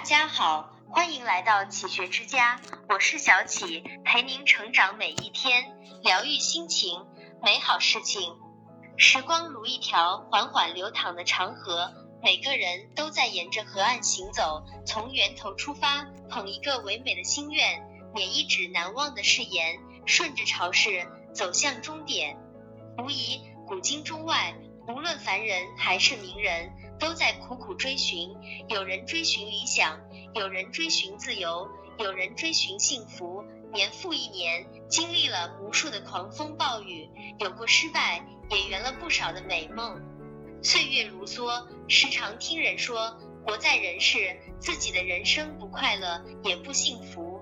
[0.00, 2.58] 大家好，欢迎来到启学之家，
[2.88, 7.04] 我是小启，陪您成长每一天，疗愈心情，
[7.42, 8.34] 美好事情。
[8.96, 11.92] 时光如一条缓缓流淌的长河，
[12.22, 22.38] 每个人都在沿着河岸行走，从源头出发，捧一个唯美的心愿，捻一纸难忘的誓言，顺着潮势走向终点。
[22.96, 24.54] 无疑，古今中外，
[24.88, 26.72] 无论凡人还是名人。
[27.00, 28.36] 都在苦苦追寻，
[28.68, 29.98] 有人追寻理想，
[30.34, 31.68] 有人追寻自由，
[31.98, 33.42] 有人追寻幸福。
[33.72, 40.00] 年复一年，经历了无数的狂风暴雨，有过失败，也圆了不少的美梦。
[40.62, 47.40] 岁月如梭，时常听人说，活在人世，自己的人生不快乐也不幸福。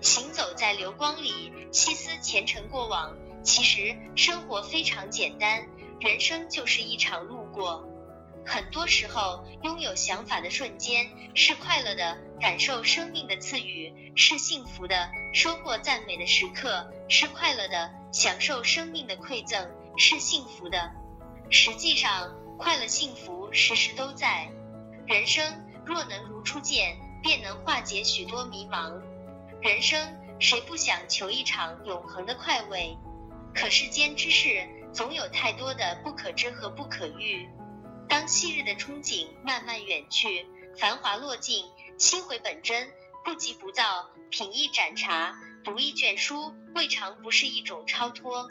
[0.00, 5.66] 行走在流光里，细思前尘过往，其实生活非常简单，
[6.00, 7.88] 人生就是一场路过。
[8.44, 14.96] 很多时候，拥有想法的瞬间是快乐的；感受生命的赐予是幸福的；
[15.32, 20.90] 收获赞美的时刻是快乐的；享受生命的馈赠是幸福的。
[21.50, 24.50] 实际上，快乐、幸福时时都在。
[25.06, 25.44] 人生
[25.84, 29.00] 若能如初见，便能化解许多迷茫。
[29.60, 29.98] 人生
[30.40, 32.96] 谁不想求一场永恒的快慰？
[33.54, 37.48] 可世间之事总有太多的不可知和不可遇。
[38.12, 40.46] 当昔日的憧憬慢慢远去，
[40.76, 41.64] 繁华落尽，
[41.96, 42.92] 心回本真，
[43.24, 48.50] 不急不躁，品一盏茶，读一卷书，未尝不是一种超脱。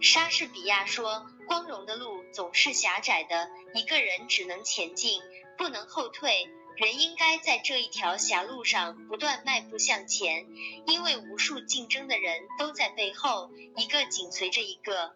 [0.00, 5.22] 莎士比亚说：“光荣的路总是狭窄的，一个人只能前进，
[5.56, 6.48] 不能后退。
[6.76, 10.48] 人应该在这一条狭路上不断迈步向前，
[10.88, 15.14] 因为无数竞争的人都在背后，一个紧随着一个。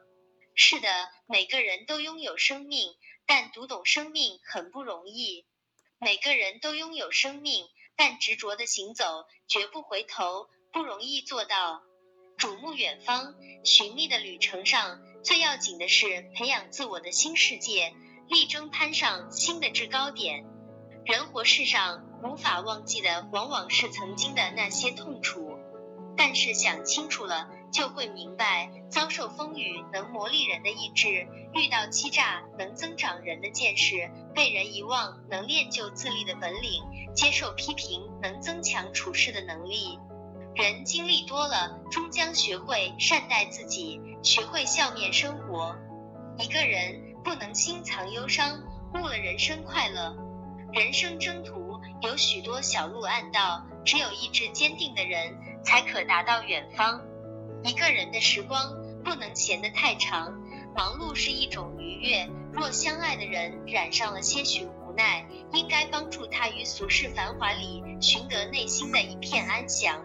[0.55, 0.89] 是的，
[1.27, 2.94] 每个人都拥有生命。”
[3.27, 5.47] 但读懂生命很不容易。
[6.00, 11.81] 每个人都拥有生命，但执着的行走，绝不回头，不容易做到。
[12.37, 17.94] 瞩目远方，寻觅的旅程上，最要紧的是培养自我的新世界，
[18.28, 20.44] 力争攀上新的制高点。
[21.05, 25.56] 人活世上，无法忘记的往往是曾经的那些痛楚，
[26.17, 27.49] 但是想清楚了。
[27.70, 36.82] 就会明白，遭受风雨能磨砺人的意志，遇到欺诈能增长人的见识，被人遗忘能练就自立的本领，
[37.14, 39.98] 接受批评能增强处事的能力。
[40.54, 45.76] 人经历多了，终将学会善待自己，学会笑面生活。
[46.38, 48.62] 一个人不能心藏忧伤，
[48.94, 50.16] 误了人生快乐。
[50.72, 57.00] 人生征途有许多小路暗道，只有意志坚定的人，才可达到远方。
[57.62, 60.32] 一个人的时光不能闲得太长，
[60.75, 62.28] 忙碌是一种愉悦。
[62.53, 70.03] 若相爱的人染上了些许无奈，应该帮助他于俗世繁华里寻得内心的一片安详。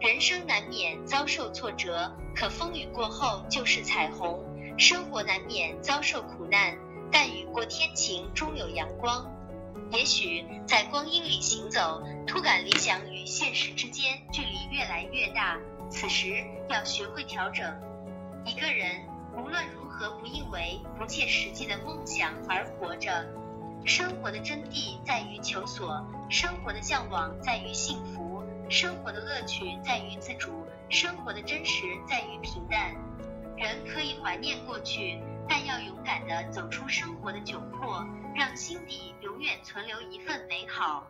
[0.00, 4.44] 人生难免遭受挫折，可风雨过后就是彩虹。
[4.78, 6.76] 生活难免遭受苦难，
[7.10, 9.30] 但雨过天晴终有阳光。
[9.92, 12.02] 也许在光阴里行走，
[12.32, 15.58] 突感理想与现实之间距离越来越大。
[15.90, 17.70] 此时要学会调整。
[18.46, 19.02] 一个人
[19.36, 23.26] 无论如何不因为不切实际的梦想而活着。
[23.84, 32.94] 生活的真谛在于求索，生活的向往在于幸福，生活的乐趣在于自主，生活的真实在于平淡。
[33.58, 41.06] 人可以怀念过去，但要勇敢地走出生活的窘迫，让心底永远存留一份美好。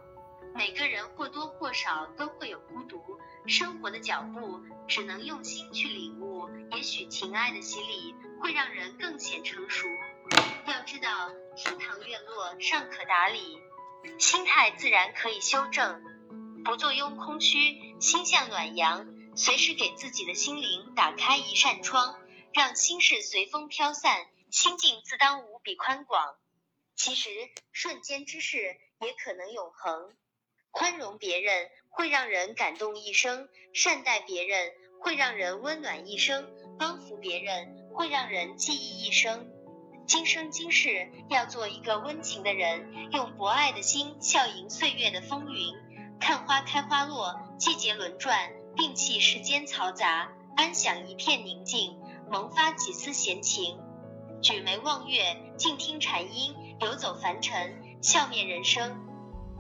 [0.55, 6.49] 每个人或多或少都会有孤独，生活的脚步只能用心去领悟。
[6.73, 9.89] 也许情爱的洗礼会让人更显成熟。
[10.67, 13.59] 要知道，厅堂院落尚可打理，
[14.19, 16.03] 心态自然可以修正。
[16.65, 19.07] 不坐拥空虚，心向暖阳，
[19.37, 22.19] 随时给自己的心灵打开一扇窗，
[22.53, 26.37] 让心事随风飘散，心境自当无比宽广。
[26.95, 27.31] 其实，
[27.73, 28.59] 瞬间之事
[29.01, 30.15] 也可能永恒。
[30.73, 36.49] 宽容别人会让人感动一生，善待别人会让人温暖一生，
[36.79, 39.47] 帮扶别人会让人记忆一生。
[40.07, 45.75] 今生今世要做一个温情的人，用博爱的心笑迎岁月的风云，
[46.19, 53.79] 看花开花落，季节轮转，摒弃世间嘈杂，安享一片宁静，萌发几丝闲情。
[54.43, 59.12] 举眉望月，静听禅音，游走凡尘，笑面人生。